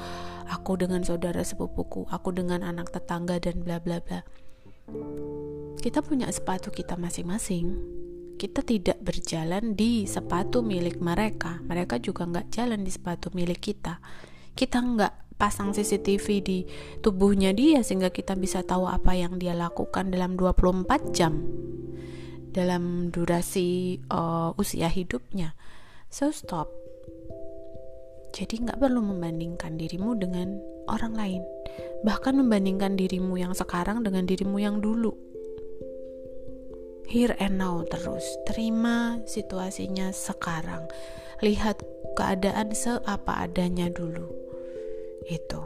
aku 0.48 0.80
dengan 0.80 1.04
saudara 1.04 1.44
sepupuku, 1.44 2.08
aku 2.08 2.32
dengan 2.32 2.64
anak 2.64 2.92
tetangga 2.96 3.36
dan 3.40 3.60
bla 3.64 3.84
bla 3.84 4.00
bla. 4.00 4.24
Kita 5.78 6.00
punya 6.00 6.32
sepatu 6.32 6.72
kita 6.72 6.96
masing-masing. 6.96 7.76
Kita 8.38 8.62
tidak 8.64 9.02
berjalan 9.04 9.74
di 9.76 10.08
sepatu 10.08 10.64
milik 10.64 11.02
mereka. 11.04 11.60
Mereka 11.66 12.00
juga 12.00 12.24
nggak 12.24 12.48
jalan 12.54 12.86
di 12.86 12.92
sepatu 12.94 13.34
milik 13.34 13.60
kita. 13.60 14.00
Kita 14.56 14.80
nggak 14.80 15.28
pasang 15.38 15.70
CCTV 15.76 16.26
di 16.42 16.66
tubuhnya 17.06 17.54
dia 17.54 17.86
sehingga 17.86 18.10
kita 18.10 18.34
bisa 18.34 18.66
tahu 18.66 18.90
apa 18.90 19.14
yang 19.14 19.38
dia 19.38 19.54
lakukan 19.54 20.10
dalam 20.10 20.34
24 20.34 21.14
jam 21.14 21.46
dalam 22.52 23.14
durasi 23.14 24.00
uh, 24.12 24.52
usia 24.60 24.88
hidupnya. 24.88 25.56
So 26.08 26.32
stop. 26.32 26.72
Jadi 28.36 28.68
nggak 28.68 28.80
perlu 28.80 29.02
membandingkan 29.02 29.80
dirimu 29.80 30.14
dengan 30.20 30.60
orang 30.92 31.14
lain. 31.16 31.44
Bahkan 32.04 32.38
membandingkan 32.38 33.00
dirimu 33.00 33.40
yang 33.40 33.56
sekarang 33.56 34.04
dengan 34.04 34.28
dirimu 34.28 34.60
yang 34.60 34.84
dulu. 34.84 35.16
Here 37.08 37.34
and 37.40 37.58
now 37.58 37.82
terus. 37.88 38.24
Terima 38.46 39.24
situasinya 39.24 40.12
sekarang. 40.12 40.86
Lihat 41.40 41.82
keadaan 42.20 42.76
seapa 42.76 43.48
adanya 43.48 43.88
dulu 43.88 44.28
itu. 45.28 45.62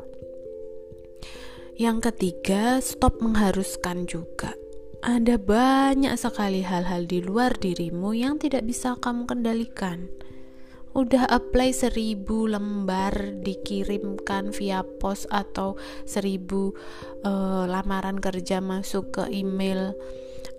Yang 1.81 2.13
ketiga, 2.13 2.77
stop 2.77 3.17
mengharuskan 3.25 4.05
juga. 4.05 4.53
Ada 5.01 5.41
banyak 5.41 6.13
sekali 6.13 6.61
hal-hal 6.61 7.09
di 7.09 7.25
luar 7.25 7.57
dirimu 7.57 8.13
yang 8.13 8.37
tidak 8.37 8.69
bisa 8.69 8.93
kamu 9.01 9.25
kendalikan. 9.25 10.05
Udah 10.93 11.25
apply 11.25 11.73
seribu 11.73 12.45
lembar 12.45 13.41
dikirimkan 13.41 14.53
via 14.53 14.85
pos 14.85 15.25
atau 15.33 15.73
seribu 16.05 16.77
uh, 17.25 17.65
lamaran 17.65 18.21
kerja 18.21 18.61
masuk 18.61 19.09
ke 19.09 19.23
email 19.33 19.97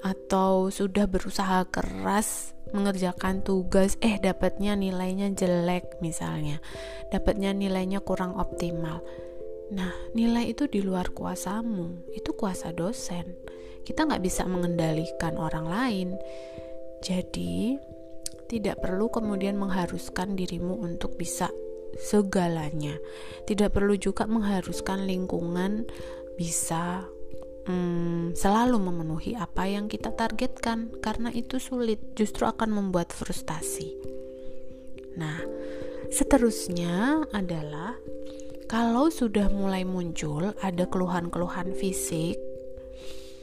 atau 0.03 0.75
sudah 0.75 1.07
berusaha 1.07 1.63
keras 1.71 2.59
mengerjakan 2.75 3.47
tugas 3.47 3.95
eh 4.03 4.19
dapatnya 4.19 4.75
nilainya 4.75 5.31
jelek 5.39 6.03
misalnya. 6.03 6.59
Dapatnya 7.15 7.55
nilainya 7.55 8.03
kurang 8.03 8.35
optimal. 8.35 9.07
Nah 9.71 9.95
nilai 10.19 10.51
itu 10.51 10.67
di 10.67 10.83
luar 10.83 11.15
kuasamu. 11.15 12.11
Itu 12.11 12.35
kuasa 12.35 12.75
dosen 12.75 13.39
kita 13.83 14.07
nggak 14.07 14.23
bisa 14.23 14.47
mengendalikan 14.47 15.35
orang 15.39 15.67
lain. 15.67 16.09
Jadi 17.03 17.77
tidak 18.47 18.85
perlu 18.85 19.09
kemudian 19.09 19.57
mengharuskan 19.57 20.37
dirimu 20.37 20.79
untuk 20.79 21.17
bisa 21.17 21.49
segalanya. 21.99 22.97
Tidak 23.49 23.73
perlu 23.73 23.97
juga 23.97 24.29
mengharuskan 24.29 25.05
lingkungan 25.09 25.89
bisa 26.37 27.09
hmm, 27.69 28.37
selalu 28.37 28.77
memenuhi 28.81 29.33
apa 29.37 29.69
yang 29.69 29.89
kita 29.89 30.13
targetkan 30.13 30.93
karena 31.01 31.33
itu 31.33 31.57
sulit 31.61 32.01
justru 32.17 32.45
akan 32.49 32.71
membuat 32.73 33.13
frustasi. 33.13 33.97
Nah 35.17 35.41
seterusnya 36.13 37.25
adalah 37.33 37.97
kalau 38.69 39.09
sudah 39.13 39.53
mulai 39.53 39.85
muncul 39.85 40.53
ada 40.61 40.85
keluhan-keluhan 40.89 41.77
fisik 41.77 42.37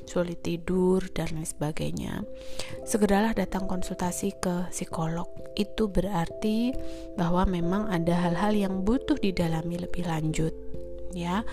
sulit 0.09 0.41
tidur 0.41 1.05
dan 1.13 1.37
lain 1.37 1.45
sebagainya 1.45 2.25
segeralah 2.83 3.37
datang 3.37 3.69
konsultasi 3.69 4.33
ke 4.41 4.67
psikolog. 4.73 5.29
Itu 5.53 5.93
berarti 5.93 6.73
bahwa 7.13 7.45
memang 7.45 7.93
ada 7.93 8.17
hal-hal 8.17 8.57
yang 8.57 8.81
butuh 8.81 9.21
didalami 9.21 9.77
lebih 9.77 10.09
lanjut 10.09 10.51
ya. 11.13 11.45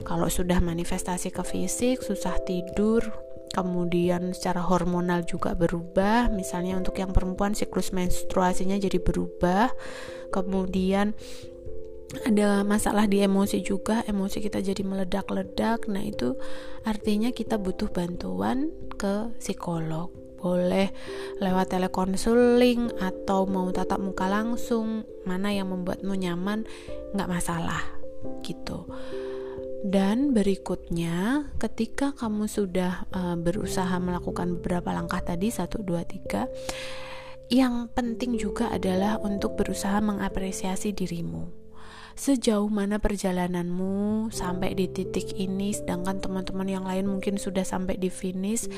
Kalau 0.00 0.32
sudah 0.32 0.64
manifestasi 0.64 1.28
ke 1.28 1.44
fisik 1.44 2.00
susah 2.00 2.40
tidur 2.48 3.04
kemudian 3.50 4.30
secara 4.30 4.62
hormonal 4.62 5.26
juga 5.26 5.58
berubah 5.58 6.30
misalnya 6.30 6.78
untuk 6.78 7.02
yang 7.02 7.10
perempuan 7.10 7.52
siklus 7.52 7.90
menstruasinya 7.90 8.78
jadi 8.78 9.02
berubah 9.02 9.74
kemudian 10.30 11.18
ada 12.26 12.66
masalah 12.66 13.06
di 13.06 13.22
emosi 13.22 13.62
juga 13.62 14.02
emosi 14.02 14.42
kita 14.42 14.58
jadi 14.58 14.82
meledak-ledak. 14.82 15.86
Nah 15.86 16.02
itu 16.02 16.34
artinya 16.82 17.30
kita 17.30 17.54
butuh 17.54 17.86
bantuan 17.90 18.74
ke 18.98 19.30
psikolog. 19.38 20.10
Boleh 20.40 20.90
lewat 21.38 21.76
telekonseling 21.76 22.96
atau 22.98 23.44
mau 23.44 23.68
tatap 23.70 24.00
muka 24.00 24.26
langsung 24.26 25.04
mana 25.28 25.52
yang 25.52 25.68
membuatmu 25.70 26.16
nyaman 26.16 26.66
nggak 27.14 27.30
masalah 27.30 27.84
gitu. 28.42 28.88
Dan 29.80 30.36
berikutnya, 30.36 31.48
ketika 31.56 32.12
kamu 32.12 32.52
sudah 32.52 33.08
uh, 33.16 33.32
berusaha 33.32 33.96
melakukan 33.96 34.60
beberapa 34.60 34.92
langkah 34.92 35.24
tadi, 35.24 35.48
1 35.48 35.72
2 35.72 36.04
3, 36.28 37.48
yang 37.48 37.88
penting 37.88 38.36
juga 38.36 38.68
adalah 38.68 39.16
untuk 39.24 39.56
berusaha 39.56 39.96
mengapresiasi 40.04 40.92
dirimu. 40.92 41.59
Sejauh 42.20 42.68
mana 42.68 43.00
perjalananmu 43.00 44.28
sampai 44.28 44.76
di 44.76 44.92
titik 44.92 45.40
ini 45.40 45.72
sedangkan 45.72 46.20
teman-teman 46.20 46.68
yang 46.68 46.84
lain 46.84 47.08
mungkin 47.08 47.40
sudah 47.40 47.64
sampai 47.64 47.96
di 47.96 48.12
finish 48.12 48.68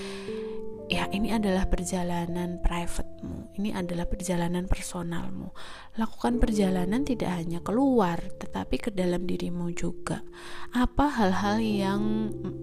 ya 0.91 1.07
ini 1.11 1.35
adalah 1.35 1.67
perjalanan 1.67 2.59
privatemu, 2.63 3.55
ini 3.59 3.71
adalah 3.75 4.07
perjalanan 4.07 4.67
personalmu. 4.67 5.55
Lakukan 5.97 6.41
perjalanan 6.41 7.05
tidak 7.05 7.33
hanya 7.33 7.61
keluar, 7.61 8.19
tetapi 8.41 8.77
ke 8.79 8.91
dalam 8.93 9.25
dirimu 9.29 9.71
juga. 9.73 10.25
Apa 10.73 11.09
hal-hal 11.09 11.59
yang 11.61 12.03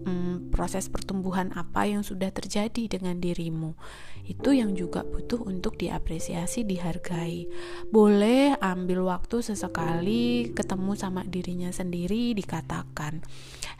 mm, 0.05 0.53
proses 0.53 0.89
pertumbuhan 0.89 1.53
apa 1.55 1.85
yang 1.87 2.01
sudah 2.05 2.33
terjadi 2.33 2.99
dengan 2.99 3.21
dirimu? 3.21 3.77
Itu 4.29 4.53
yang 4.53 4.77
juga 4.77 5.01
butuh 5.01 5.41
untuk 5.49 5.81
diapresiasi, 5.81 6.61
dihargai. 6.61 7.49
Boleh 7.89 8.53
ambil 8.61 9.09
waktu 9.09 9.41
sesekali 9.41 10.53
ketemu 10.53 10.93
sama 10.93 11.25
dirinya 11.25 11.73
sendiri, 11.73 12.37
dikatakan, 12.37 13.25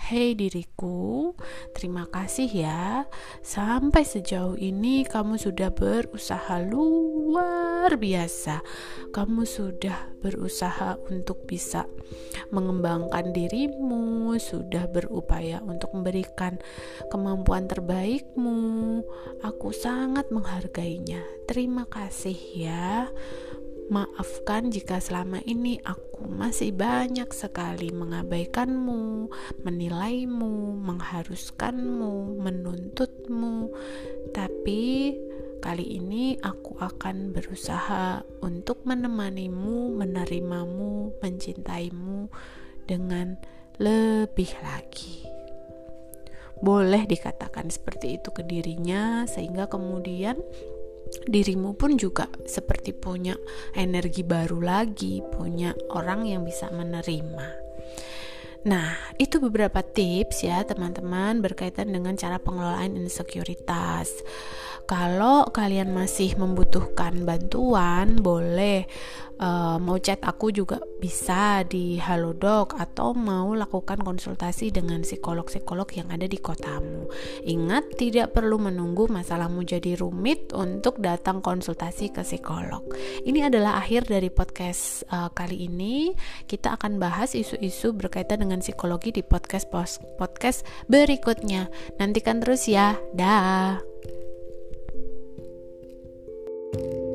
"Hei 0.09 0.33
diriku, 0.33 1.37
terima 1.77 2.09
kasih 2.09 2.49
ya, 2.49 3.05
sampai 3.45 4.01
sejauh 4.01 4.28
ini 4.37 5.01
kamu 5.09 5.41
sudah 5.41 5.73
berusaha 5.73 6.61
luar 6.61 7.97
biasa. 7.97 8.61
Kamu 9.09 9.41
sudah 9.41 10.13
berusaha 10.21 11.01
untuk 11.09 11.49
bisa 11.49 11.89
mengembangkan 12.53 13.33
dirimu, 13.33 14.37
sudah 14.37 14.85
berupaya 14.85 15.65
untuk 15.65 15.97
memberikan 15.97 16.61
kemampuan 17.09 17.65
terbaikmu. 17.65 19.01
Aku 19.41 19.73
sangat 19.73 20.29
menghargainya. 20.29 21.25
Terima 21.49 21.89
kasih 21.89 22.37
ya. 22.53 23.09
Maafkan 23.89 24.69
jika 24.69 25.01
selama 25.01 25.41
ini 25.49 25.81
aku 25.81 26.29
masih 26.29 26.69
banyak 26.77 27.25
sekali 27.33 27.89
mengabaikanmu, 27.89 29.33
menilaimu, 29.65 30.77
mengharuskanmu, 30.77 32.37
menuntutmu. 32.37 33.73
Tapi 34.29 35.17
kali 35.57 35.85
ini 35.97 36.37
aku 36.37 36.77
akan 36.77 37.33
berusaha 37.33 38.21
untuk 38.45 38.85
menemanimu, 38.85 39.97
menerimamu, 39.97 41.17
mencintaimu 41.17 42.29
dengan 42.85 43.41
lebih 43.81 44.53
lagi 44.61 45.29
boleh 46.59 47.07
dikatakan 47.07 47.71
seperti 47.71 48.19
itu 48.19 48.35
ke 48.35 48.43
dirinya 48.43 49.23
sehingga 49.23 49.71
kemudian 49.71 50.35
dirimu 51.29 51.73
pun 51.77 51.97
juga 51.97 52.29
seperti 52.45 52.93
punya 52.93 53.35
energi 53.73 54.21
baru 54.25 54.59
lagi, 54.61 55.21
punya 55.21 55.73
orang 55.93 56.25
yang 56.29 56.41
bisa 56.45 56.69
menerima. 56.69 57.69
Nah, 58.67 58.91
itu 59.15 59.39
beberapa 59.39 59.79
tips 59.79 60.43
ya, 60.43 60.67
teman-teman, 60.67 61.39
berkaitan 61.39 61.95
dengan 61.95 62.19
cara 62.19 62.43
pengelolaan 62.43 62.99
insekuritas. 62.99 64.11
Kalau 64.83 65.47
kalian 65.53 65.95
masih 65.95 66.35
membutuhkan 66.35 67.23
bantuan, 67.23 68.19
boleh 68.19 68.83
uh, 69.39 69.79
mau 69.79 69.95
chat 70.01 70.19
aku 70.25 70.51
juga 70.51 70.83
bisa 70.99 71.63
di 71.63 71.95
Halodoc 71.97 72.75
atau 72.75 73.15
mau 73.15 73.55
lakukan 73.55 74.03
konsultasi 74.03 74.69
dengan 74.69 75.01
psikolog-psikolog 75.01 75.87
yang 75.95 76.11
ada 76.11 76.27
di 76.27 76.35
kotamu. 76.37 77.07
Ingat, 77.47 77.95
tidak 77.95 78.35
perlu 78.35 78.59
menunggu 78.59 79.07
masalahmu 79.07 79.63
jadi 79.63 79.95
rumit 79.95 80.51
untuk 80.51 80.99
datang 80.99 81.39
konsultasi 81.39 82.11
ke 82.11 82.21
psikolog. 82.21 82.83
Ini 83.23 83.47
adalah 83.47 83.79
akhir 83.79 84.11
dari 84.11 84.27
podcast 84.27 85.07
uh, 85.09 85.31
kali 85.31 85.71
ini. 85.71 86.11
Kita 86.45 86.75
akan 86.75 86.99
bahas 86.99 87.33
isu-isu 87.33 87.95
berkaitan 87.95 88.43
dengan 88.43 88.59
psikologi 88.59 89.15
di 89.15 89.23
podcast 89.23 89.71
podcast 90.19 90.67
berikutnya. 90.91 91.71
Nantikan 91.97 92.43
terus 92.43 92.67
ya. 92.67 92.99
Dah. 93.15 93.79
thank 96.69 96.93
you 96.93 97.08